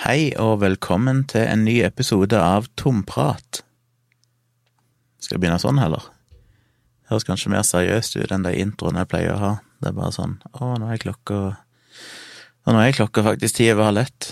[0.00, 3.58] Hei og velkommen til en ny episode av Tomprat.
[5.20, 6.06] Skal jeg begynne sånn, heller?
[6.32, 9.50] Det Høres kanskje mer seriøst ut enn de introene jeg pleier å ha.
[9.76, 13.90] Det er bare sånn Å, nå er klokka Og nå er klokka faktisk ti over
[13.90, 14.30] halv ett.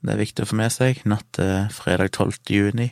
[0.00, 1.04] Det er viktig å få med seg.
[1.04, 2.40] Natt til fredag 12.
[2.56, 2.88] juni.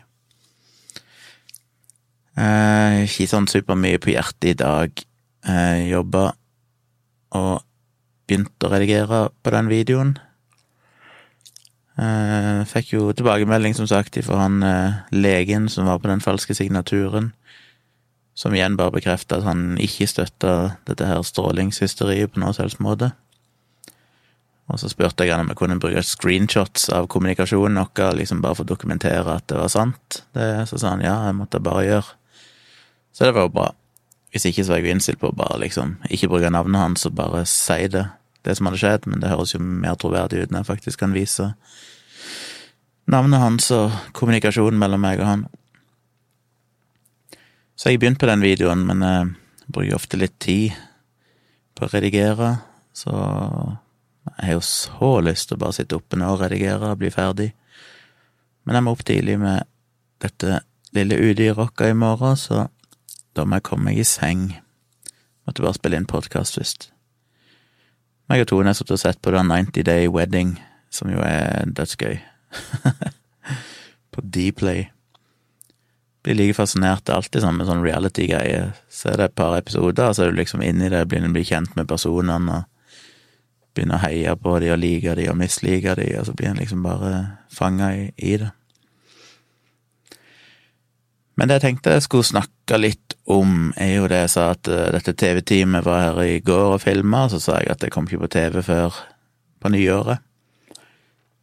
[2.37, 5.07] Eh, ikke sånn supermye på hjertet i dag.
[5.49, 6.27] Eh, jobba
[7.41, 7.65] og
[8.29, 10.15] begynte å redigere på den videoen.
[11.95, 16.55] Eh, fikk jo tilbakemelding, som sagt, fra han uh, legen som var på den falske
[16.57, 17.31] signaturen,
[18.35, 20.55] som igjen bare bekrefta at han ikke støtta
[20.89, 23.13] dette her strålingshysteriet på noen selvs måte.
[24.73, 28.59] Og så spurte jeg han om jeg kunne bruke screenshots av kommunikasjonen noe, liksom bare
[28.59, 30.23] for å dokumentere at det var sant.
[30.35, 32.19] Det, så sa han ja, jeg måtte bare gjøre.
[33.15, 33.69] Så det var jo bra.
[34.35, 37.15] Hvis ikke så var jeg innstilt på å bare liksom ikke bruke navnet hans og
[37.15, 38.09] bare si det,
[38.45, 41.17] det som hadde skjedd, men det høres jo mer troverdig ut når jeg faktisk kan
[41.17, 41.51] vise
[43.11, 45.47] navnet hans og kommunikasjonen mellom meg og han.
[47.77, 49.33] Så jeg begynte på den videoen, men jeg
[49.67, 50.77] bruker ofte litt tid
[51.75, 52.55] på å redigere,
[52.95, 53.13] så
[54.39, 57.11] jeg har jo så lyst til å bare sitte oppe nå og redigere og bli
[57.13, 57.51] ferdig.
[58.65, 59.69] Men jeg må opp tidlig med
[60.25, 60.63] dette
[60.97, 62.69] lille UDI-rocka i morgen, så
[63.35, 64.49] da må jeg komme meg i seng.
[65.45, 66.94] Måtte bare spille inn podkast først.
[68.31, 70.57] Meg og Tone har sittet og sett på den 90 Day Wedding,
[70.91, 72.17] som jo er dødsgøy.
[74.15, 74.87] på Dplay.
[76.25, 77.09] Blir like fascinert.
[77.09, 78.73] Er alltid sånn med sånn reality-greier.
[78.89, 81.45] Så er det et par episoder, så er du liksom inni det, begynner å bli
[81.45, 82.71] kjent med personene og
[83.75, 86.61] begynner å heie på de og like de og mislike de, og så blir en
[86.63, 87.15] liksom bare
[87.53, 88.53] fanga i, i det.
[91.35, 94.71] Men det jeg tenkte jeg skulle snakke litt om, er jo det jeg sa at
[94.71, 98.07] uh, dette TV-teamet var her i går og filma, så sa jeg at det kom
[98.07, 99.01] ikke på TV før
[99.63, 100.23] på nyåret.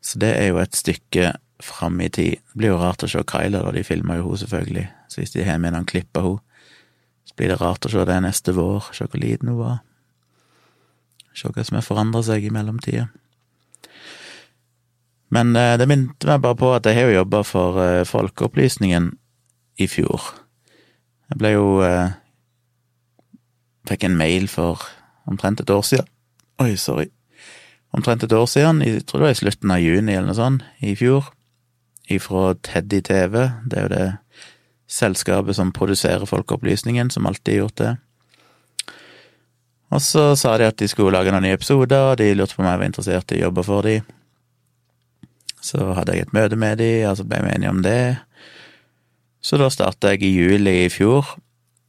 [0.02, 2.40] Så det er jo et stykke fram i tid.
[2.54, 5.36] Det blir jo rart å se Kyla, da de filma jo hun selvfølgelig, så hvis
[5.36, 6.48] de har med noen klipp av henne,
[7.22, 9.78] så blir det rart å se det neste vår, se hvor liten hun var.
[11.38, 13.06] Se hva som har forandra seg i mellomtida.
[15.32, 19.14] Men uh, det minte meg bare på at jeg har jo jobba for uh, Folkeopplysningen
[19.82, 20.32] i fjor.
[21.32, 22.18] Jeg ble jo eh,
[23.90, 24.84] Fikk en mail for
[25.26, 26.06] omtrent et år siden.
[26.62, 27.08] Oi, sorry.
[27.98, 30.68] Omtrent et år siden, jeg tror det var i slutten av juni eller noe sånt,
[30.86, 31.32] i fjor,
[32.14, 33.40] ifra Teddy TV.
[33.66, 34.06] Det er jo det
[34.92, 37.92] selskapet som produserer Folkeopplysningen, som alltid har gjort det.
[39.92, 42.64] Og så sa de at de skulle lage noen nye episoder, og de lurte på
[42.64, 44.08] om jeg var interessert i å jobbe for dem.
[45.62, 48.02] Så hadde jeg et møte med dem, og så ble vi enige om det.
[49.42, 51.36] Så da starta jeg i juli i fjor.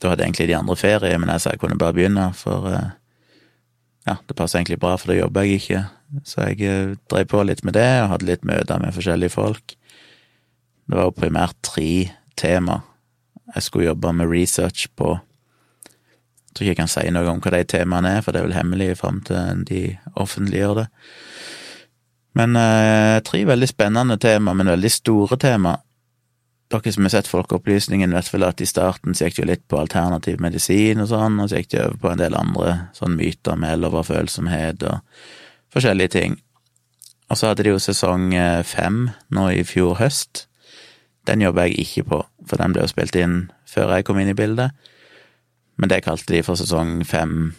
[0.00, 2.94] Da hadde egentlig de andre ferie, men jeg sa jeg kunne bare begynne, for eh,
[4.08, 5.82] ja, det passer egentlig bra, for da jobber jeg ikke.
[6.26, 9.76] Så jeg eh, drev på litt med det, og hadde litt møter med forskjellige folk.
[10.88, 11.92] Det var jo primært tre
[12.40, 12.82] tema
[13.52, 15.12] jeg skulle jobbe med research på.
[15.84, 18.48] Jeg tror ikke jeg kan si noe om hva de temaene er, for det er
[18.48, 19.82] vel hemmelig fram til de
[20.20, 20.86] offentliggjør det.
[22.38, 25.76] Men eh, tre veldig spennende tema, men veldig store tema.
[26.72, 29.64] Dere som har sett Folkeopplysningen, vet vel at i starten så gikk det jo litt
[29.68, 33.18] på alternativ medisin og sånn, og så gikk det over på en del andre sånn
[33.18, 35.26] myter med eloverfølsomhet og
[35.74, 36.38] forskjellige ting.
[37.28, 40.46] Og så hadde de jo sesong eh, fem nå i fjor høst.
[41.28, 43.36] Den jobba jeg ikke på, for den ble jo spilt inn
[43.68, 44.72] før jeg kom inn i bildet.
[45.76, 47.54] Men det kalte de for sesong fem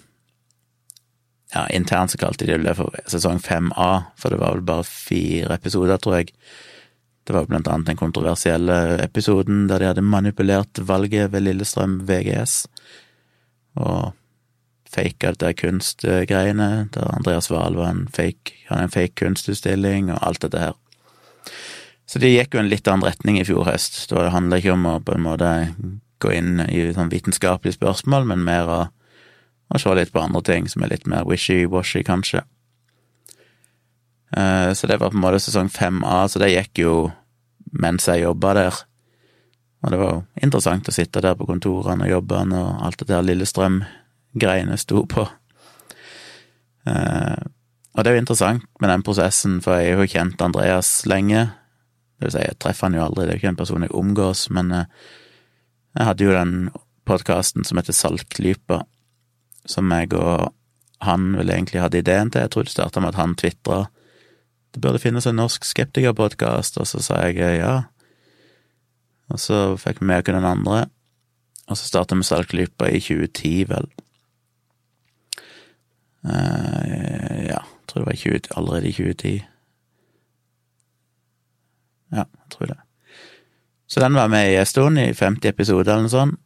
[1.53, 5.53] Ja, internt så kalte de det for sesong 5A, for det var vel bare fire
[5.53, 6.31] episoder, tror jeg.
[7.23, 12.65] Det var blant annet den kontroversielle episoden der de hadde manipulert valget ved Lillestrøm VGS,
[13.79, 14.11] og
[14.93, 20.43] faka dette kunstgreiene, der Andreas Wahl var en fake, hadde en fake kunstutstilling, og alt
[20.43, 20.75] dette her.
[22.05, 23.95] Så det gikk jo en litt annen retning i fjor høst.
[24.11, 25.51] Det handla ikke om å på en måte
[26.23, 28.81] gå inn i sånn vitenskapelige spørsmål, men mer å,
[29.73, 32.43] å se litt på andre ting som er litt mer wishy-washy, kanskje.
[34.33, 36.93] Så det var på en måte sesong 5A, så det gikk jo
[37.77, 38.79] mens jeg jobba der.
[39.83, 43.09] Og det var jo interessant å sitte der på kontorene og jobbe når alt det
[43.11, 45.25] der Lillestrøm-greiene sto på.
[46.87, 51.45] Og det er jo interessant med den prosessen, for jeg har jo kjent Andreas lenge.
[52.17, 53.97] Det vil si, jeg treffer han jo aldri, det er jo ikke en person jeg
[53.99, 56.55] omgås, men jeg hadde jo den
[57.05, 58.81] podkasten som heter Saltklypa,
[59.69, 60.49] som jeg og
[61.03, 62.45] han vel egentlig hadde ideen til.
[62.45, 63.83] Jeg tror det starta med at han tvitra
[64.73, 67.75] det burde finnes en norsk skeptikerpodkast, og så sa jeg ja.
[69.29, 70.85] Og så fikk vi med oss den andre,
[71.69, 73.89] og så starta vi Saltklypa i 2010, vel.
[76.23, 79.33] Uh, ja, jeg tror det var 20, allerede i 2010.
[82.13, 82.79] Ja, jeg tror det.
[83.87, 86.39] Så den var med i en stund, i 50 episoder eller noe sånt,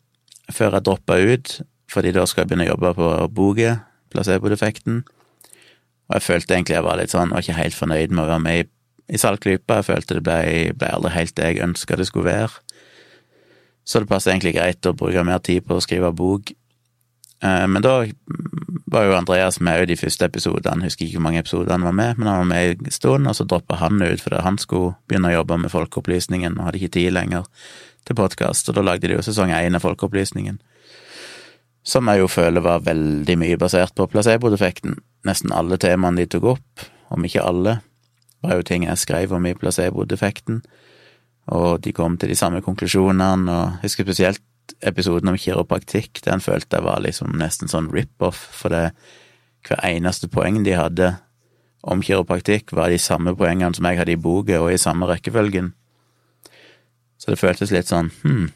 [0.51, 1.59] før jeg droppa ut,
[1.91, 5.03] fordi da skal jeg begynne å jobbe på boget, placebo-defekten.
[6.07, 8.43] Og jeg følte egentlig jeg var litt sånn, var ikke helt fornøyd med å være
[8.43, 8.67] med i,
[9.11, 9.81] i saltklypa.
[9.81, 10.39] Jeg følte det ble,
[10.79, 12.63] ble aldri helt det jeg ønska det skulle være.
[13.87, 16.51] Så det passet egentlig greit å bruke mer tid på å skrive bok.
[17.43, 17.99] Eh, men da
[18.87, 21.95] var jo Andreas med i de første episodene, husker ikke hvor mange episoder han var
[21.95, 24.95] med, men han var med en stund, og så droppa han ut fordi han skulle
[25.07, 27.45] begynne å jobbe med Folkeopplysningen og hadde ikke tid lenger
[28.07, 30.59] til podkast, og da lagde de jo sesong én av Folkeopplysningen
[31.87, 34.97] som jeg jo føler var veldig mye basert på placeboeffekten.
[35.27, 37.77] Nesten alle temaene de tok opp, om ikke alle,
[38.43, 40.61] var jo ting jeg skrev om i placeboeffekten,
[41.55, 44.43] og de kom til de samme konklusjonene, og jeg husker spesielt
[44.83, 48.91] episoden om kiropraktikk, den følte jeg var liksom nesten sånn rip-off, for det
[49.67, 51.13] hver eneste poeng de hadde
[51.87, 55.71] om kiropraktikk, var de samme poengene som jeg hadde i boka, og i samme rekkefølgen.
[57.17, 58.49] Så det føltes litt sånn hm.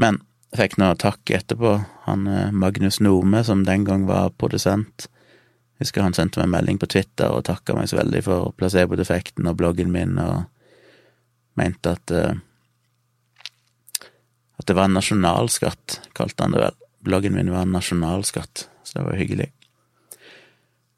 [0.00, 0.22] Men
[0.56, 1.76] fikk noe takk etterpå.
[2.06, 5.08] Han eh, Magnus Nome, som den gang var produsent.
[5.78, 8.52] Jeg husker han sendte meg en melding på Twitter og takka meg så veldig for
[8.58, 10.44] placebo-defekten og bloggen min, og
[11.58, 12.34] mente at uh,
[14.60, 16.76] At det var en nasjonalskatt, kalte han det vel.
[17.02, 19.48] Bloggen min var en nasjonalskatt, så det var hyggelig.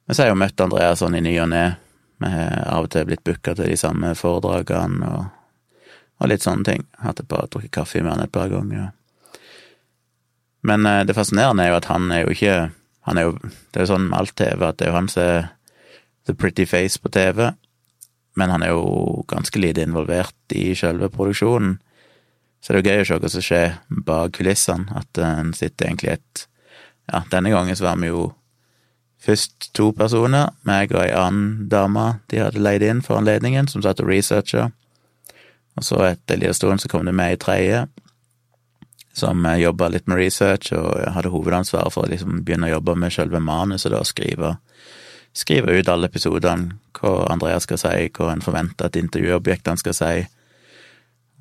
[0.05, 1.63] Men så har jeg jo møtt Andreas sånn i ny og ne.
[2.21, 5.25] Vi har av og til blitt booka til de samme foredragene og,
[6.21, 6.85] og litt sånne ting.
[7.01, 8.91] Hatt et par, drukket kaffe med han et par ganger.
[10.65, 12.57] Men eh, det fascinerende er jo at han er jo ikke
[13.05, 15.11] han er jo, Det er jo sånn med alt TV at det er jo han
[15.13, 15.49] som er
[16.25, 17.51] the pretty face på TV,
[18.35, 21.77] men han er jo ganske lite involvert i selve produksjonen.
[22.65, 23.75] Så det er jo gøy å se hva som skjer
[24.09, 26.49] bak kulissene, at en sitter egentlig et
[27.05, 28.31] Ja, denne gangen så var vi jo
[29.21, 33.83] først to personer, meg og ei annen dame de hadde leid inn for anledningen, som
[33.85, 34.71] satt og researcha.
[35.77, 37.83] Og så etter en liten stund så kom det med ei tredje,
[39.15, 43.15] som jobba litt med research og hadde hovedansvaret for å liksom begynne å jobbe med
[43.15, 44.57] selve manuset, da, skrive,
[45.33, 50.15] skrive ut alle episodene, hva Andreas skal si, hva en forventer at intervjuobjektene skal si,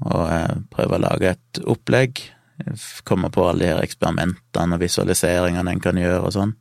[0.03, 2.21] og eh, prøve å lage et opplegg,
[3.09, 6.53] komme på alle de her eksperimentene og visualiseringene en kan gjøre og sånn.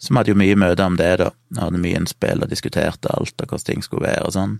[0.00, 3.12] Så vi hadde jo mye møter om det, da, Vi hadde mye innspill og diskuterte
[3.12, 4.56] alt og hvordan ting skulle være og sånn.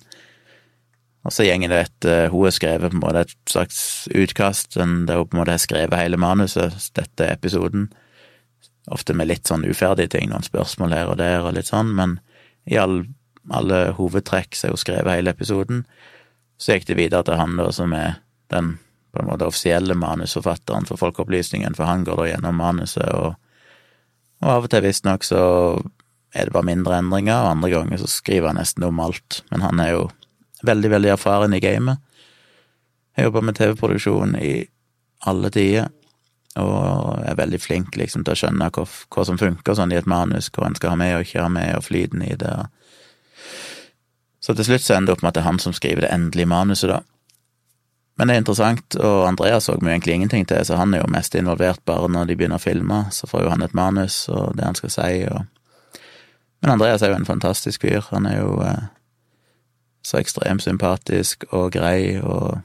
[1.25, 3.79] Og så gjenger det et uh, Hun har skrevet på en måte et slags
[4.13, 4.85] utkast, der
[5.21, 7.89] hun på en måte har skrevet hele manuset, dette episoden.
[8.93, 12.19] Ofte med litt sånn uferdige ting, noen spørsmål her og der og litt sånn, men
[12.69, 13.07] i all,
[13.49, 15.85] alle hovedtrekk så har hun skrevet hele episoden.
[16.61, 18.19] Så gikk det videre til han da, som er
[18.53, 18.77] den
[19.15, 23.39] på en måte offisielle manusforfatteren for Folkeopplysningen, for han går da gjennom manuset, og,
[24.43, 25.41] og av og til visstnok så
[26.35, 29.63] er det bare mindre endringer, og andre ganger så skriver han nesten om alt, men
[29.65, 30.05] han er jo
[30.65, 32.01] Veldig, veldig erfaren i gamet.
[33.15, 34.55] Jeg jobber med TV-produksjon i
[35.29, 35.91] alle tider,
[36.61, 40.11] og er veldig flink liksom til å skjønne hva, hva som funker sånn i et
[40.11, 42.53] manus, hva en skal ha med og ikke ha med, og flyten i det.
[44.45, 46.13] Så til slutt så ender det opp med at det er han som skriver det
[46.15, 47.01] endelige manuset, da.
[48.15, 51.11] Men det er interessant, og Andreas så vi egentlig ingenting til, så han er jo
[51.11, 54.55] mest involvert bare når de begynner å filme, så får jo han et manus og
[54.55, 55.43] det han skal si, og
[56.63, 58.87] Men Andreas er jo en fantastisk fyr, han er jo eh,
[60.05, 62.61] så ekstremt sympatisk og grei og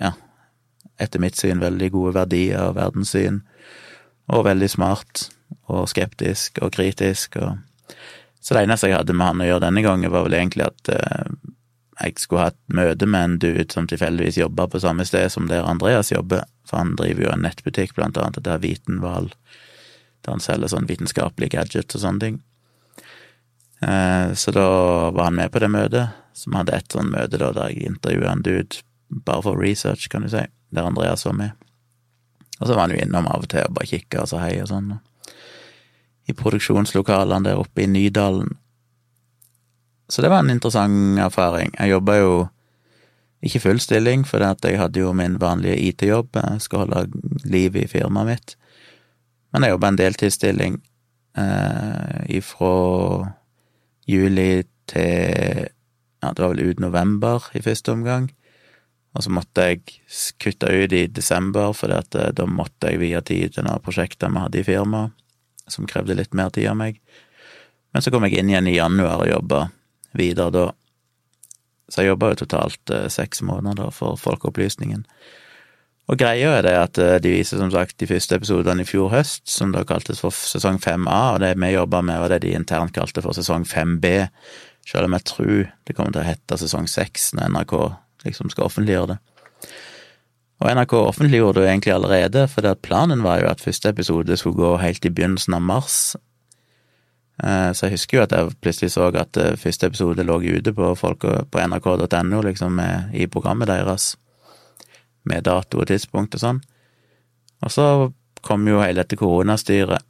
[0.00, 0.12] ja,
[1.00, 3.42] etter mitt syn veldig gode verdier og verdenssyn,
[4.32, 5.28] og veldig smart
[5.70, 7.56] og skeptisk og kritisk og
[8.46, 10.88] Så det eneste jeg hadde med han å gjøre denne gangen, var vel egentlig at
[10.94, 11.30] eh,
[11.98, 15.48] jeg skulle ha et møte med en dude som tilfeldigvis jobba på samme sted som
[15.50, 19.32] der Andreas jobber, for han driver jo en nettbutikk, blant annet, der Vitenval,
[20.22, 22.38] der han selger sånn vitenskapelige gadgets og sånne ting.
[23.80, 24.66] Eh, så da
[25.10, 28.32] var han med på det møtet, som hadde et sånt møte da, der jeg intervjua
[28.32, 30.42] en dude bare for research, kan du si,
[30.74, 31.50] der Andreas var med.
[32.60, 34.56] Og så var han jo innom av og til og bare kikka og sa hei
[34.62, 34.94] og sånn.
[36.26, 38.56] I produksjonslokalene der oppe i Nydalen.
[40.08, 41.72] Så det var en interessant erfaring.
[41.76, 42.34] Jeg jobba jo
[43.46, 47.06] ikke full stilling, for jeg hadde jo min vanlige IT-jobb, jeg skal holde
[47.44, 48.54] liv i firmaet mitt.
[49.52, 50.78] Men jeg jobba en deltidsstilling
[51.38, 52.72] eh, ifra
[54.06, 55.68] juli til
[56.22, 58.30] ja, det var vel ut november i første omgang.
[59.16, 59.82] Og så måtte jeg
[60.42, 64.42] kutte ut i desember, for eh, da måtte jeg via tid til noen prosjekter vi
[64.42, 65.14] hadde i firmaet,
[65.72, 67.00] som krevde litt mer tid av meg.
[67.92, 69.62] Men så kom jeg inn igjen i januar og jobba
[70.16, 70.66] videre da.
[71.88, 75.06] Så jeg jobba jo totalt eh, seks måneder for Folkeopplysningen.
[76.06, 79.10] Og greia er det at eh, de viser som sagt de første episodene i fjor
[79.10, 82.54] høst, som da kaltes for sesong 5A, og det vi jobba med, var det de
[82.54, 84.12] internt kalte for sesong 5B,
[84.86, 87.74] selv om jeg tror det kommer til å hete sesong 6 når NRK
[88.26, 89.16] liksom skal offentliggjøre det.
[90.62, 94.60] Og NRK offentliggjorde det jo egentlig allerede, for planen var jo at første episode skulle
[94.62, 95.96] gå helt i begynnelsen av mars.
[97.42, 100.70] Eh, så jeg husker jo at jeg plutselig så at eh, første episode lå ute
[100.72, 104.14] på, på nrk.no, liksom, i programmet deres
[105.28, 106.60] med dato og tidspunkt og sånn.
[107.64, 107.86] Og så
[108.46, 110.04] kom jo hele dette koronastyret,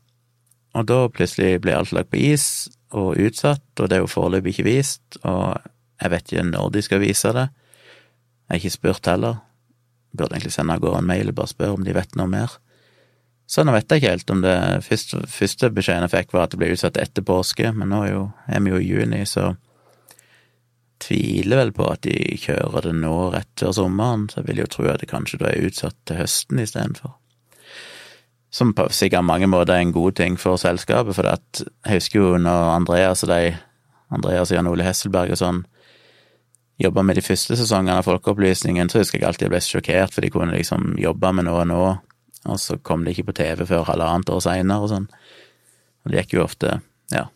[0.76, 4.52] og da plutselig ble alt lagt på is og utsatt, og det er jo foreløpig
[4.52, 5.56] ikke vist, og
[6.02, 7.46] jeg vet ikke når de skal vise det.
[8.46, 9.40] Jeg har ikke spurt heller.
[10.12, 12.30] Jeg burde egentlig sende av gårde en mail og bare spørre om de vet noe
[12.30, 12.58] mer.
[13.46, 16.54] Så nå vet jeg ikke helt om det første, første beskjeden jeg fikk, var at
[16.54, 19.52] det ble utsatt etter påske, men nå er, jo, er vi jo i juni, så
[21.02, 24.70] tviler vel på at de kjører det nå rett før sommeren, så jeg vil jo
[24.72, 27.14] tro at det kanskje da er utsatt til høsten istedenfor.
[28.54, 32.20] Som på sikkert mange måter er en god ting for selskapet, for at, jeg husker
[32.20, 33.56] jo når Andreas og de,
[34.14, 35.62] Andreas og Jan Ole Hesselberg og sånn,
[36.80, 40.24] jobba med de første sesongene av Folkeopplysningen, så husker jeg alltid jeg ble sjokkert, for
[40.24, 41.84] de kunne liksom jobbe med noe nå,
[42.46, 45.08] og så kom det ikke på TV før halvannet år seinere og sånn.
[46.04, 46.78] Og det gikk jo ofte,
[47.12, 47.26] ja,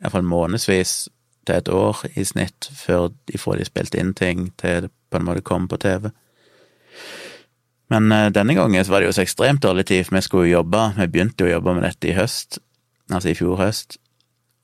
[0.00, 1.04] iallfall månedsvis
[1.46, 5.20] til et år i snitt før de får de spilt inn ting til det på
[5.20, 6.10] en måte kom på TV.
[7.92, 10.58] Men uh, denne gangen var det jo så ekstremt dårlig tid, for vi skulle jo
[10.58, 10.86] jobbe.
[10.98, 12.58] Vi begynte jo å jobbe med dette i høst,
[13.12, 13.98] altså i fjor høst.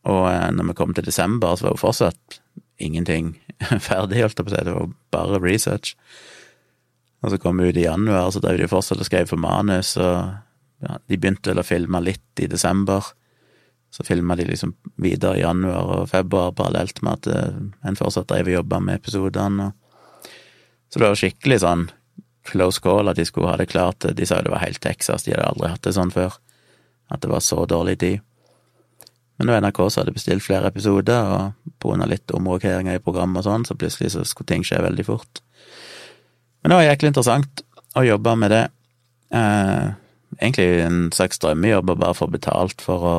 [0.09, 2.41] Og uh, når vi kom til desember, så var jo fortsatt
[2.81, 3.35] ingenting
[3.89, 4.67] ferdig, holdt jeg på å si.
[4.67, 5.95] Det var bare research.
[7.21, 9.93] Og så kom vi ut i januar, så drev de fortsatt og skrev for manus,
[10.01, 10.33] og
[10.81, 13.13] ja, de begynte å filme litt i desember.
[13.91, 17.57] Så filma de liksom videre i januar og februar parallelt med at eh,
[17.89, 19.73] en fortsatt drev og jobba med episodene.
[20.91, 21.89] Så det var skikkelig sånn
[22.51, 24.07] close call at de skulle ha det klart.
[24.17, 26.39] De sa jo det var helt Texas, de hadde aldri hatt det sånn før.
[27.11, 28.27] At det var så dårlig tid.
[29.41, 33.47] Men da NRK så hadde bestilt flere episoder, og av litt omrokeringer i programmet og
[33.47, 35.41] sånn, så plutselig så skulle ting skje veldig fort.
[36.61, 37.63] Men det var jæklig interessant
[37.97, 38.65] å jobbe med det.
[39.33, 39.87] Eh,
[40.37, 43.15] egentlig en slags drømmejobb å bare få betalt for å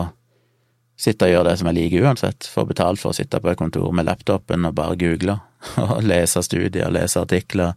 [1.01, 2.47] sitte og gjøre det som jeg liker uansett.
[2.47, 5.39] Få betalt for å sitte på et kontor med laptopen og bare google
[5.87, 7.73] og lese studier, lese artikler.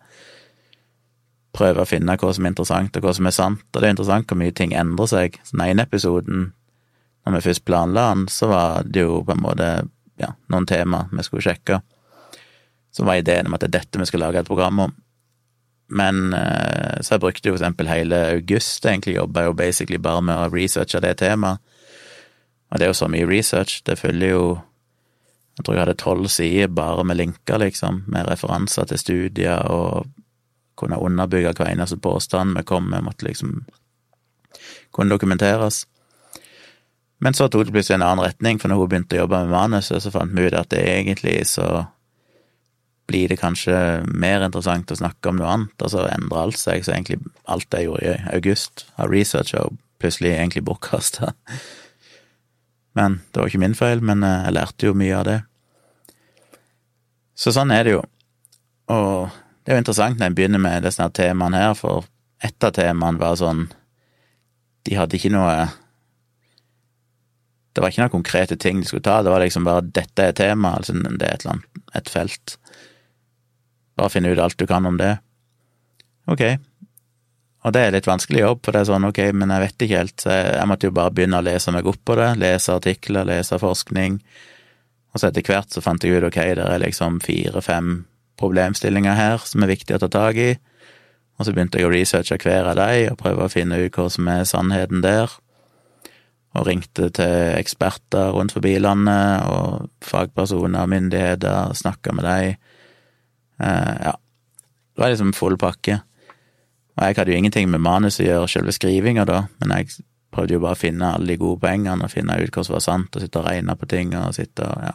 [1.54, 3.64] Prøve å finne hva som er interessant og hva som er sant.
[3.73, 5.40] Og det er interessant hvor mye ting endrer seg.
[5.47, 6.50] Så den ene episoden,
[7.25, 9.71] når vi først planla den, så var det jo på en måte
[10.21, 11.81] ja, noen tema vi skulle sjekke.
[12.95, 14.93] Så var ideen om at det er dette vi skal lage et program om.
[15.95, 20.23] Men eh, så jeg brukte jo for eksempel hele august, egentlig jobba jo basically bare
[20.25, 21.62] med å researche det temaet
[22.75, 23.83] og det er jo så mye research.
[23.87, 24.47] Det følger jo
[25.54, 30.09] Jeg tror jeg hadde tolv sider bare med linker, liksom, med referanser til studier og
[30.75, 33.62] kunne underbygge hver eneste påstand vi kom med, måtte liksom
[34.90, 35.87] kunne dokumenteres.
[37.21, 39.54] Men så tok det plutselig en annen retning, for når hun begynte å jobbe med
[39.54, 41.85] manuset, så fant vi ut at det egentlig så
[43.07, 46.83] blir det kanskje mer interessant å snakke om noe annet, og så endrer alt seg,
[46.83, 51.31] så egentlig alt jeg gjorde i august av research, og plutselig egentlig bortkasta.
[52.94, 55.38] Men det var ikke min feil, men eh, jeg lærte jo mye av det.
[57.34, 58.02] Så sånn er det jo.
[58.94, 59.30] Og
[59.64, 62.06] det er jo interessant når en begynner med disse temaene her, for
[62.44, 63.66] ett av temaene var sånn
[64.84, 65.70] De hadde ikke noe
[67.72, 70.36] Det var ikke noen konkrete ting de skulle ta, det var liksom bare 'dette er
[70.36, 72.56] temaet', altså det er et eller annet, et felt.
[73.96, 75.16] Bare finne ut alt du kan om det.
[76.30, 76.42] Ok,
[77.64, 80.00] og det er litt vanskelig jobb, for det er sånn ok, men jeg vet ikke
[80.02, 83.25] helt, så jeg, måtte jo bare begynne å lese meg opp på det, lese artikler,
[83.28, 84.18] lese forskning,
[85.14, 88.02] og så etter hvert så fant jeg ut ok, det er liksom fire-fem
[88.40, 90.50] problemstillinger her som er viktig å ta tak i,
[91.35, 94.11] og så begynte jeg å researche hver av de og prøve å finne ut hva
[94.12, 95.33] som er sannheten der,
[96.54, 102.56] og ringte til eksperter rundt forbi landet, og fagpersoner og myndigheter, snakka med de,
[103.64, 106.04] eh, ja, det var liksom full pakke.
[106.94, 110.56] Og jeg hadde jo ingenting med manus å gjøre, selve skrivinga da, men jeg prøvde
[110.56, 113.14] jo bare å finne alle de gode poengene og finne ut hva som var sant,
[113.14, 114.94] og sitte og regne på ting og sitte og ja.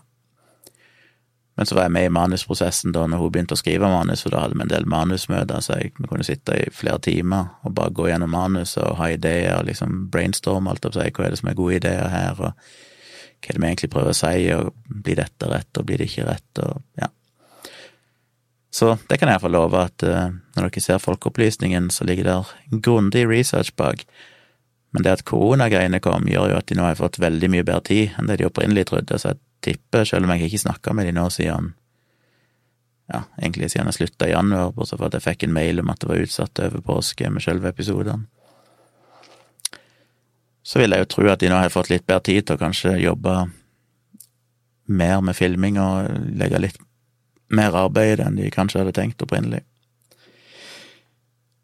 [1.59, 4.31] Men så var jeg med i manusprosessen da når hun begynte å skrive manus, for
[4.31, 7.91] da hadde vi en del manusmøter, så vi kunne sitte i flere timer og bare
[7.91, 11.41] gå gjennom manus og ha ideer og liksom brainstorme alt opp si hva er det
[11.41, 12.53] som er gode ideer her, og
[13.43, 16.07] hva er det vi egentlig prøver å si, og blir dette rett, og blir det
[16.07, 17.11] ikke rett, og ja.
[18.69, 22.51] Så det kan jeg iallfall love, at uh, når dere ser Folkeopplysningen, så ligger der
[22.69, 24.05] grundig research bak.
[24.93, 27.85] Men det at koronagreiene kom, gjør jo at de nå har fått veldig mye bedre
[27.89, 31.09] tid enn det de opprinnelig trodde, så jeg tipper, selv om jeg ikke snakka med
[31.09, 31.73] de nå siden
[33.09, 35.89] ja, egentlig siden jeg slutta i januar, bortsett fra at jeg fikk en mail om
[35.89, 38.27] at det var utsatt over påske med selve episodene.
[40.61, 42.61] Så vil jeg jo tro at de nå har fått litt bedre tid til å
[42.61, 43.33] kanskje jobbe
[44.89, 46.77] mer med filming og legge litt
[47.49, 49.63] mer arbeid enn de kanskje hadde tenkt opprinnelig.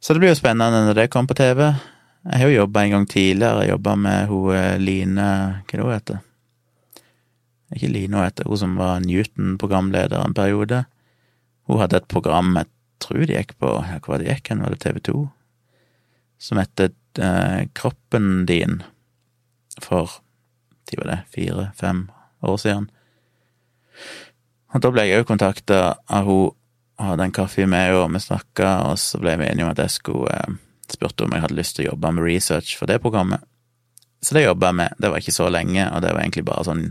[0.02, 1.62] Så det blir jo spennende når det kommer på TV.
[2.26, 5.26] Jeg har jo jobba en gang tidligere, jeg jobba med hun eh, Line
[5.66, 6.20] Hva er det hun heter?
[7.76, 10.84] Ikke Line hun heter, hun som var Newton-programleder en periode.
[11.70, 12.70] Hun hadde et program jeg
[13.02, 15.24] tror de gikk på ja, Hva var det gikk var det TV 2?
[16.42, 18.82] Som het eh, Kroppen din,
[19.82, 20.20] for
[20.90, 22.06] de var det, fire-fem
[22.46, 22.90] år siden.
[24.74, 26.54] Og da ble jeg òg kontakta av hun
[27.00, 29.82] hadde en kaffe med henne, og vi snakka, og så ble vi enige om at
[29.84, 30.60] jeg skulle eh,
[30.92, 33.44] spurte om jeg hadde lyst til å jobbe med research for det programmet.
[34.24, 35.02] Så det jobba jeg med.
[35.02, 36.86] Det var ikke så lenge, og det var egentlig bare sånn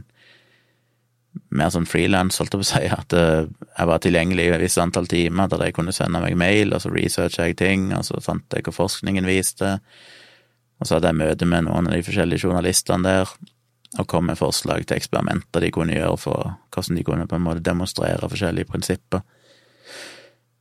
[1.55, 4.63] mer sånn frilans, holdt jeg på å si, at eh, jeg var tilgjengelig i et
[4.63, 8.05] visst antall timer der jeg kunne sende meg mail, og så researcha jeg ting, og
[8.07, 9.73] så fant jeg hva forskningen viste,
[10.79, 13.35] og så hadde jeg møte med noen av de forskjellige journalistene der,
[13.99, 17.45] og kom med forslag til eksperimenter de kunne gjøre for hvordan de kunne på en
[17.47, 19.23] måte demonstrere forskjellige prinsipper.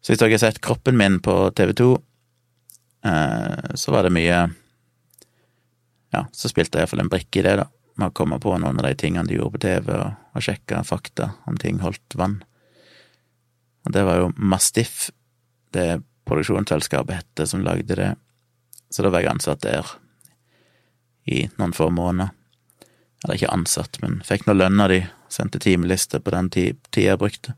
[0.04, 1.88] Så hvis dere har sett Kroppen min på TV 2,
[3.10, 4.42] eh, så var det mye
[6.14, 8.80] Ja, så spilte jeg iallfall en brikke i det, da med å komme på noen
[8.80, 12.40] av de tingene de gjorde på TV, og, og sjekke fakta om ting holdt vann.
[13.86, 15.10] Og det var jo Mastiff,
[15.76, 18.14] det produksjonsselskapet hette, som lagde det.
[18.94, 19.90] Så da var jeg ansatt der
[21.30, 22.34] i noen få måneder.
[23.24, 27.56] Eller ikke ansatt, men fikk nå lønna de, sendte timeliste på den tida jeg brukte.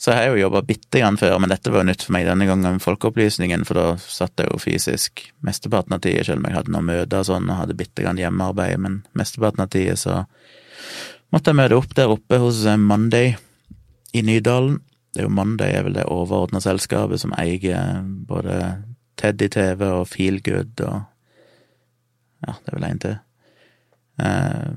[0.00, 2.24] Så jeg har jo jobba bitte grann før, men dette var jo nytt for meg
[2.24, 6.48] denne gangen med Folkeopplysningen, for da satt jeg jo fysisk mesteparten av tida, selv om
[6.48, 9.98] jeg hadde noen møter og sånn, og hadde bitte grann hjemmearbeid, men mesteparten av tida
[10.00, 10.22] så
[11.34, 13.34] måtte jeg møte opp der oppe hos eh, Monday
[14.16, 14.80] i Nydalen.
[15.12, 18.56] Det er jo Monday er vel det overordna selskapet som eier både
[19.20, 21.00] Teddy TV og Feelgood og
[22.40, 23.20] ja, det er vel en til.
[24.20, 24.70] Eh,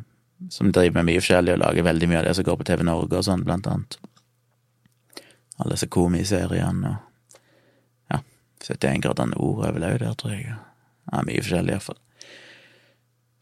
[0.51, 2.83] som driver med mye forskjellig og lager veldig mye av det som går på TV
[2.87, 3.99] Norge og sånn, blant annet
[5.61, 8.21] alle disse komiseriene og ja,
[8.63, 10.55] 71 grader nord er vel òg der, tror jeg.
[11.11, 11.99] Ja, mye forskjellig, iallfall.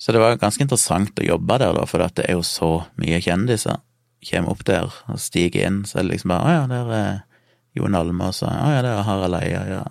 [0.02, 3.22] Så det var ganske interessant å jobbe der, da, for det er jo så mye
[3.22, 3.82] kjendiser.
[4.26, 7.12] Kommer opp der og stiger inn, så er det liksom bare Å ja, der er
[7.78, 9.84] Jon Almaas, og Å ja, der er Harald Eia, ja.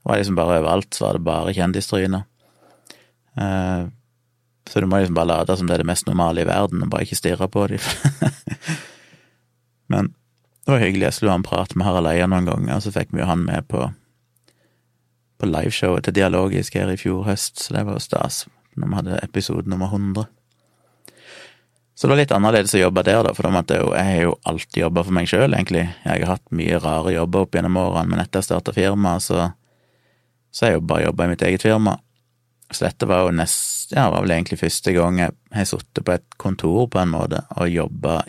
[0.00, 2.22] Det var liksom bare overalt, så var det bare kjendistryner.
[3.36, 3.82] Eh,
[4.70, 6.92] så du må liksom bare late som det er det mest normale i verden, og
[6.92, 7.82] bare ikke stirre på dem.
[9.90, 10.12] Men
[10.64, 11.08] det var hyggelig.
[11.08, 13.42] Jeg slo en prat med Harald Eia noen ganger, og så fikk vi jo han
[13.42, 13.88] med på,
[15.42, 18.44] på liveshowet til Dialogisk her i fjor høst, så det var jo stas,
[18.78, 20.28] når vi hadde episode nummer 100.
[21.98, 24.78] Så det var litt annerledes å jobbe der, da, for jeg, jeg har jo alltid
[24.84, 25.82] jobba for meg sjøl, egentlig.
[26.06, 29.50] Jeg har hatt mye rare jobber opp gjennom årene, men etter jeg starta firma, så,
[30.54, 31.98] så har jeg jo bare jobba i mitt eget firma.
[32.70, 36.14] Så dette var jo nest, ja, var vel egentlig første gang jeg har sittet på
[36.14, 38.20] et kontor, på en måte, og jobba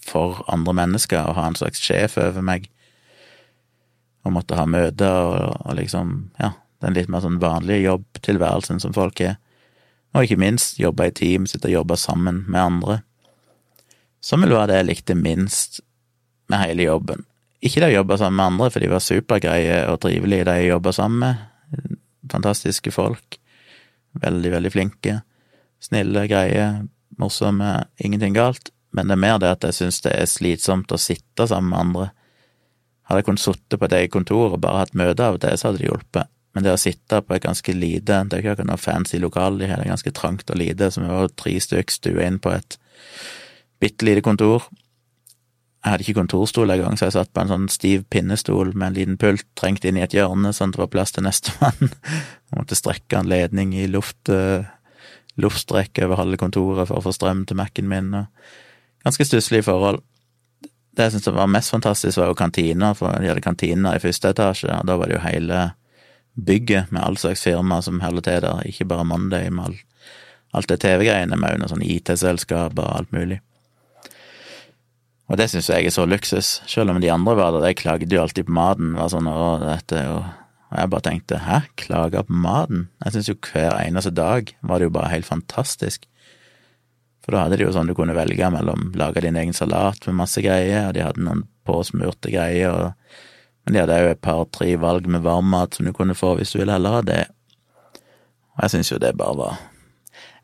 [0.00, 2.70] for andre mennesker og ha en slags sjef over meg,
[4.24, 8.96] og måtte ha møter og, og liksom, ja, den litt mer sånn vanlige jobbtilværelsen som
[8.96, 9.36] folk er,
[10.16, 13.00] og ikke minst jobbe i team, sitte og jobbe sammen med andre,
[14.24, 15.80] som vil være det jeg likte minst
[16.50, 17.24] med hele jobben.
[17.60, 20.72] Ikke det å jobbe sammen med andre, for de var supergreie og trivelige, de jeg
[20.72, 22.00] jobba sammen med,
[22.32, 23.39] fantastiske folk,
[24.18, 25.20] veldig, veldig flinke,
[25.80, 26.66] snille, greie,
[27.20, 30.98] morsomme, ingenting galt, men det er mer det at jeg syns det er slitsomt å
[30.98, 32.10] sitte sammen med andre.
[33.06, 35.68] Hadde jeg kunnet sitte på et eget kontor og bare hatt møte av det, så
[35.68, 36.30] hadde det hjulpet.
[36.54, 39.62] Men det å sitte på et ganske lite, det er ikke akkurat noe fancy lokale,
[39.62, 42.78] det er ganske trangt og lite, så vi var tre stykker stua inn på et
[43.80, 44.66] bitte lite kontor.
[45.80, 48.96] Jeg hadde ikke kontorstol engang, så jeg satt på en sånn stiv pinnestol med en
[48.98, 51.94] liten pult trengt inn i et hjørne, sånn at det var plass til nestemann.
[52.50, 54.66] Jeg måtte strekke en ledning i luft, uh,
[55.40, 58.16] luftstrekk over halve kontoret for å få strøm til Mac-en min.
[59.06, 60.02] ganske stusslige forhold.
[60.96, 64.34] Det jeg syntes var mest fantastisk, var jo kantina, for de hadde kantiner i første
[64.34, 65.60] etasje, og da var det jo hele
[66.34, 69.84] bygget med all slags firma som holder til der, ikke bare Monday med alt,
[70.52, 73.38] alt det TV-greiene, med under sånn IT-selskaper og alt mulig.
[75.30, 78.10] Og det syns jeg er så luksus, selv om de andre var der, de klagde
[78.10, 80.24] jo alltid på maten, var sånn å, dette og
[80.70, 82.84] jeg bare tenkte hæ, klage på maten?
[83.04, 86.06] Jeg syns jo hver eneste dag var det jo bare helt fantastisk.
[87.24, 90.18] For da hadde de jo sånn du kunne velge mellom lage din egen salat med
[90.22, 93.18] masse greier, og de hadde noen påsmurte greier, og,
[93.66, 96.60] men de hadde jo et par-tre valg med varmmat som du kunne få hvis du
[96.60, 97.24] ville heller ha det.
[98.54, 99.60] Og jeg syns jo det bare var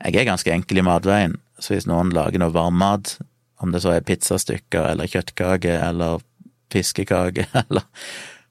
[0.03, 3.17] Jeg er ganske enkel i matveien, så hvis noen lager noe varmmat,
[3.63, 6.23] om det så er pizzastykker eller kjøttkaker eller
[6.73, 7.87] fiskekake, eller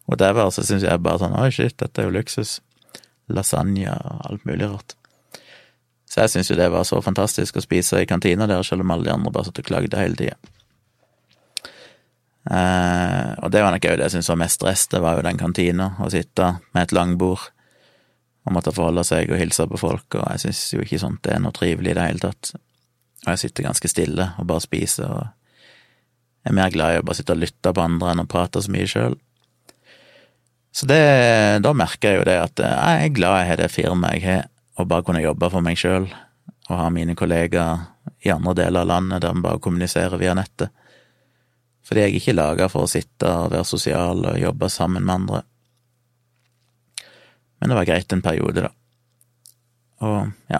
[0.10, 2.60] whatever, så syns jeg bare sånn oi, shit, dette er jo luksus.
[3.34, 4.94] Lasagne og alt mulig rart.
[6.06, 8.94] Så jeg syns jo det var så fantastisk å spise i kantina der, selv om
[8.94, 10.38] alle de andre bare satt og klagde hele tida.
[12.46, 15.26] Eh, og det var nok òg det jeg syntes var mest stress, det var jo
[15.26, 17.50] den kantina, å sitte med et langbord
[18.46, 21.34] og måtte forholde seg og hilse på folk, og jeg syns jo ikke sånt det
[21.34, 22.54] er noe trivelig i det hele tatt.
[23.26, 25.26] Og jeg sitter ganske stille og bare spiser, og
[26.46, 28.62] jeg er mer glad i å bare sitte og lytte på andre enn å prate
[28.62, 29.18] så mye sjøl.
[30.76, 31.00] Så det,
[31.66, 34.48] da merker jeg jo det at jeg er glad jeg har det firmaet jeg har,
[34.76, 36.06] og bare kunne jobbe for meg sjøl,
[36.70, 37.88] og ha mine kollegaer
[38.26, 40.74] i andre deler av landet der vi bare kommuniserer via nettet.
[41.86, 45.16] Fordi jeg er ikke laga for å sitte og være sosial og jobbe sammen med
[45.16, 45.42] andre.
[47.62, 48.72] Men det var greit en periode, da.
[50.06, 50.60] Og ja.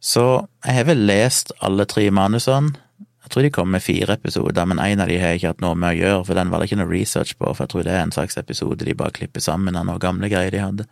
[0.00, 0.24] Så
[0.64, 2.72] jeg har vel lest alle tre manusene.
[3.20, 5.60] Jeg tror de kom med fire episoder, men en av de har jeg ikke hatt
[5.62, 7.84] noe med å gjøre, for den var det ikke noe research på, for jeg tror
[7.86, 10.86] det er en slags episode de bare klipper sammen av noen gamle greier de hadde.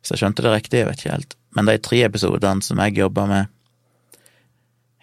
[0.00, 1.36] Så jeg skjønte det riktig, jeg vet ikke helt.
[1.58, 3.50] Men de tre episodene som jeg jobba med,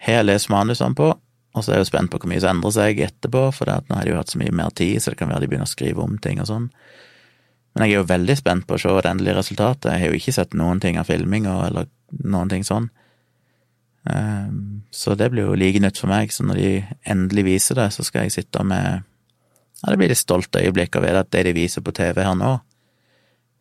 [0.08, 1.12] har jeg lest manusene på,
[1.58, 3.98] og så er jeg jo spent på hvor mye som endrer seg etterpå, for nå
[3.98, 5.76] har de jo hatt så mye mer tid, så det kan være de begynner å
[5.76, 6.68] skrive om ting og sånn.
[7.74, 9.92] Men jeg er jo veldig spent på å se det endelige resultatet.
[9.92, 11.90] Jeg har jo ikke sett noen ting av filminga eller
[12.24, 12.88] noen ting sånn.
[14.06, 16.32] Ehm, så det blir jo like nytt for meg.
[16.32, 16.70] Så når de
[17.10, 19.04] endelig viser det, så skal jeg sitte med
[19.78, 22.56] Ja, det blir litt stolt øyeblikk vite at det de viser på TV her nå,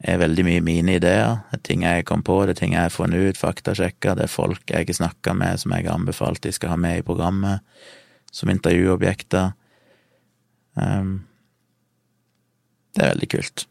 [0.01, 1.43] er veldig mye mine ideer.
[1.51, 4.25] Det er ting jeg kom på, det er ting jeg har funnet ut, faktasjekka, det
[4.25, 7.05] er folk jeg har snakka med som jeg har anbefalt de skal ha med i
[7.05, 7.61] programmet,
[8.33, 9.51] som intervjuobjekter.
[10.73, 11.27] Um,
[12.97, 13.67] det er veldig kult.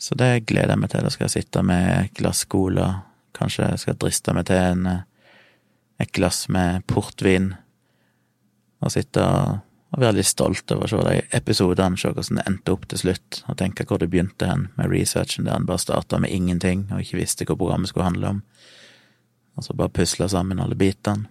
[0.00, 1.04] Så det gleder jeg meg til.
[1.04, 2.88] Da skal jeg sitte med glass cola,
[3.40, 4.86] kanskje jeg skal driste meg til en,
[6.00, 7.54] et glass med portvin,
[8.80, 9.58] og sitte og
[9.90, 13.00] og være litt stolt over å se de episodene, se hvordan det endte opp til
[13.02, 16.86] slutt, og tenke hvor det begynte hen med researchen, der han bare starta med ingenting
[16.92, 18.40] og ikke visste hva programmet skulle handle om,
[19.58, 21.26] og så bare pusla sammen alle bitene.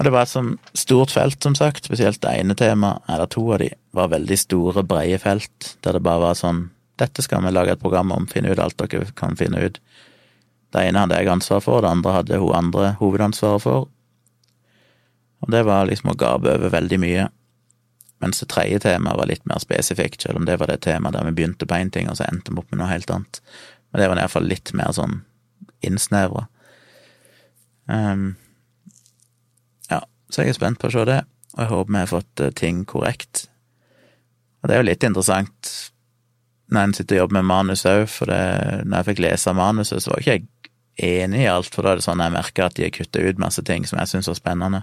[0.00, 3.44] Og det var et sånn stort felt, som sagt, spesielt det ene temaet, eller to
[3.52, 6.70] av de, var veldig store, breie felt, der det bare var sånn
[7.00, 9.78] dette skal vi lage et program om, finne ut alt dere kan finne ut.
[10.72, 13.90] Det ene hadde jeg ansvar for, det andre hadde hun andre hovedansvaret for,
[15.42, 17.26] og det var liksom å gape over veldig mye.
[18.22, 21.26] Mens det tredje temaet var litt mer spesifikt, selv om det var det temaet der
[21.26, 23.42] vi begynte på én ting, og så endte vi opp med noe helt annet.
[23.90, 25.18] Men det var i hvert fall litt mer sånn
[25.82, 26.46] innsnevra.
[27.90, 28.36] Um,
[29.90, 31.18] ja, så jeg er spent på å se det,
[31.56, 33.48] og jeg håper vi har fått eh, ting korrekt.
[34.62, 35.72] Og det er jo litt interessant
[36.72, 38.42] når en sitter og jobber med manus òg, for det,
[38.86, 40.46] når jeg fikk lese manuset, så var ikke jeg
[40.96, 43.40] enig i alt, for da er det sånn jeg merker at de har kutta ut
[43.40, 44.82] masse ting som jeg syns var spennende.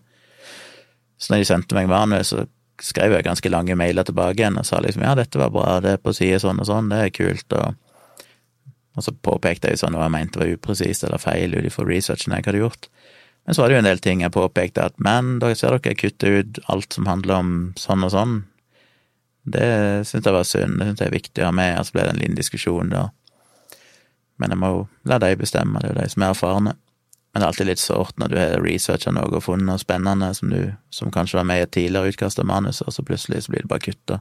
[1.20, 2.46] Så når de sendte meg manus, så
[2.82, 5.98] skrev jeg ganske lange mailer tilbake igjen og sa liksom ja, dette var bra, det
[5.98, 7.76] er på side sånn og sånn, det er kult, og,
[8.96, 12.38] og så påpekte jeg sånn noe jeg mente var upresist eller feil ut ifra researchen
[12.38, 12.88] jeg hadde gjort.
[13.46, 15.92] Men så var det jo en del ting jeg påpekte at men, da ser dere
[15.94, 18.36] jeg kutter ut alt som handler om sånn og sånn.
[19.50, 19.70] Det
[20.06, 22.06] syntes jeg var synd, det syntes jeg er viktig å ha med, og så ble
[22.06, 23.08] det en liten diskusjon da.
[24.40, 26.76] Men jeg må jo la de bestemme, det er jo de som er erfarne.
[27.30, 30.32] Men det er alltid litt sårt når du har researcha noe og funnet noe spennende
[30.34, 33.44] som, du, som kanskje var med i et tidligere utkast av manuset, og så plutselig
[33.46, 34.20] så blir det bare kutta.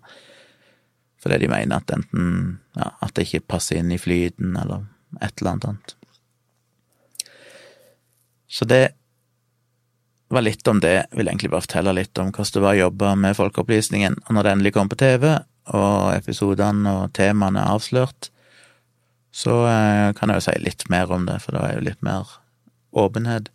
[1.22, 4.84] Fordi de mener at enten ja, at det ikke passer inn i flyten, eller
[5.24, 5.94] et eller annet.
[8.48, 8.84] Så det
[10.28, 11.08] var litt om det.
[11.16, 14.18] Vil egentlig bare fortelle litt om hvordan det var å jobbe med Folkeopplysningen.
[14.26, 15.30] Og når det endelig kom på TV,
[15.76, 18.30] og episodene og temaene er avslørt,
[19.38, 22.00] så eh, kan jeg jo si litt mer om det, for da er jo litt
[22.02, 22.26] mer
[22.90, 23.52] åpenhet.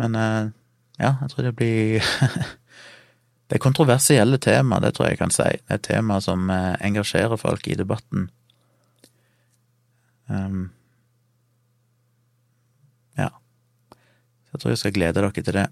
[0.00, 0.50] Men eh,
[0.98, 2.02] ja, jeg tror det blir
[3.52, 5.44] Det er kontroversielle tema, det tror jeg jeg kan si.
[5.44, 8.30] Det er et tema som eh, engasjerer folk i debatten.
[10.24, 10.70] Um,
[13.20, 13.28] ja.
[13.28, 15.66] Så jeg tror jeg skal glede dere til det.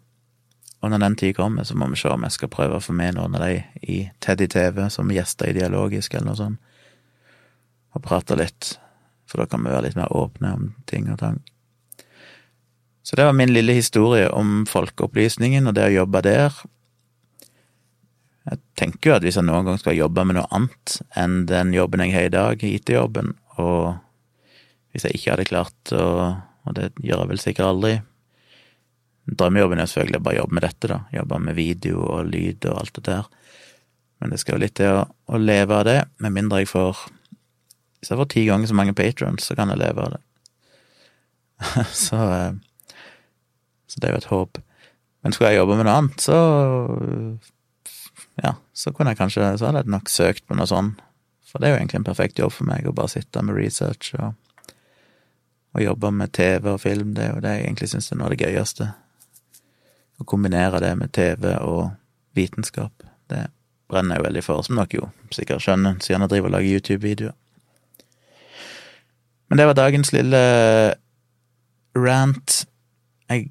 [0.85, 2.93] Og når den tid kommer, så må vi se om jeg skal prøve å få
[2.93, 6.61] med noen av de i Teddy TV som gjester i Dialogisk, eller noe sånt,
[7.97, 8.75] og prate litt.
[9.31, 11.39] For da kan vi være litt mer åpne om ting og tang.
[13.07, 16.55] Så det var min lille historie om folkeopplysningen og det å jobbe der.
[18.51, 21.73] Jeg tenker jo at hvis jeg noen gang skal jobbe med noe annet enn den
[21.77, 23.99] jobben jeg har i dag, IT-jobben, og
[24.91, 26.07] hvis jeg ikke hadde klart å
[26.69, 27.91] Og det gjør jeg vel sikkert aldri.
[29.25, 30.99] Drømmejobben er selvfølgelig bare å jobbe med dette, da.
[31.15, 33.31] Jobbe med video og lyd og alt det der.
[34.21, 37.01] Men det skal jo litt til å, å leve av det, med mindre jeg får
[38.01, 40.25] Hvis jeg får ti ganger så mange patrons, så kan jeg leve av det.
[42.07, 42.59] så eh,
[43.91, 44.59] så det er jo et håp.
[45.21, 46.37] Men skulle jeg jobbe med noe annet, så
[48.41, 51.01] ja, så kunne jeg kanskje Så hadde jeg nok søkt på noe sånt.
[51.51, 54.13] for det er jo egentlig en perfekt jobb for meg å bare sitte med research
[54.15, 54.37] og,
[55.75, 57.15] og jobbe med TV og film.
[57.15, 58.87] Det er jo det jeg egentlig syns er noe av det gøyeste.
[60.21, 61.91] Å kombinere det med TV og
[62.39, 63.03] vitenskap.
[63.27, 63.49] Det
[63.91, 66.79] brenner jeg jo veldig for, som dere jo sikkert skjønner, siden jeg driver og lager
[66.79, 67.35] YouTube-videoer.
[69.51, 70.41] Men det var dagens lille
[71.99, 72.57] rant.
[73.31, 73.49] Jeg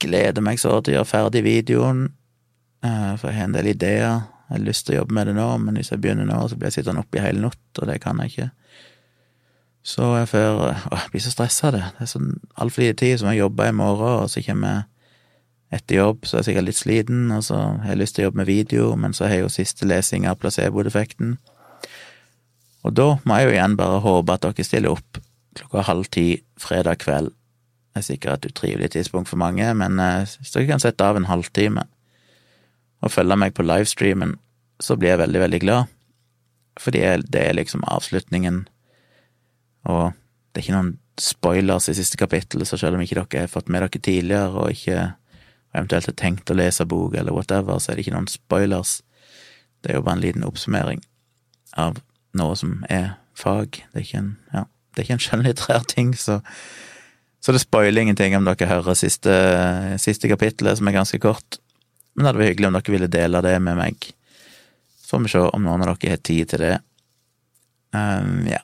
[0.00, 2.06] gleder meg så til å gjøre ferdig videoen,
[2.84, 4.22] eh, for jeg har en del ideer.
[4.48, 6.56] Jeg har lyst til å jobbe med det nå, men hvis jeg begynner nå, så
[6.56, 8.48] blir jeg sittende oppe i hele natt, og det kan jeg ikke.
[9.82, 11.82] Så jeg før Å, jeg blir så stressa det.
[11.98, 14.72] Det er sånn altfor lite tid, så må jeg jobbe i morgen, og så kommer
[14.72, 14.88] jeg
[15.80, 18.30] etter jobb, så er jeg sikkert litt sliten, og så har jeg lyst til å
[18.30, 21.36] jobbe med video, men så har jeg jo siste lesing av placeboeffekten.
[22.88, 25.20] Og da må jeg jo igjen bare håpe at dere stiller opp
[25.58, 26.26] klokka halv ti
[26.60, 27.32] fredag kveld.
[27.92, 31.18] Det er sikkert et utrivelig tidspunkt for mange, men eh, hvis dere kan sette av
[31.18, 31.84] en halvtime
[33.02, 34.36] og følge meg på livestreamen,
[34.80, 35.90] så blir jeg veldig, veldig glad.
[36.80, 38.62] Fordi det er liksom avslutningen,
[39.90, 40.12] og
[40.52, 43.68] det er ikke noen spoilers i siste kapittel, så selv om ikke dere har fått
[43.68, 45.12] med dere tidligere, og ikke
[45.74, 49.00] eventuelt har tenkt å lese bok eller whatever, så er det ikke noen spoilers.
[49.82, 51.02] Det er jo bare en liten oppsummering
[51.76, 52.00] av
[52.38, 53.82] noe som er fag.
[53.92, 56.38] Det er ikke en, ja, det er ikke en skjønnlitterær ting, så,
[57.40, 59.34] så det spoiler ingenting om dere hører siste,
[60.02, 61.58] siste kapittelet, som er ganske kort.
[62.12, 64.12] Men det hadde vært hyggelig om dere ville dele det med meg.
[65.00, 66.76] Så får vi se om noen av dere har tid til det.
[67.96, 68.62] Um, ja.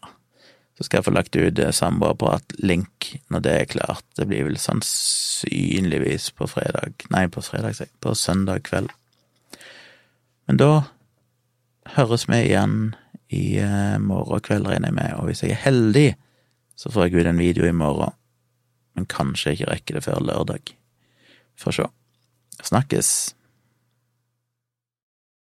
[0.78, 4.04] Så skal jeg få lagt ut eh, samboerprat-link når det er klart.
[4.14, 8.92] Det blir vel sannsynligvis på fredag Nei, på fredag, på søndag kveld.
[10.46, 10.70] Men da
[11.96, 12.94] høres vi igjen
[13.28, 16.08] i uh, morgen kveld, regner jeg med, og hvis jeg er heldig,
[16.78, 18.14] så får jeg ut en video i morgen.
[18.96, 20.72] Men kanskje ikke rekker det før lørdag.
[21.58, 21.88] Får se.
[22.64, 23.10] Snakkes.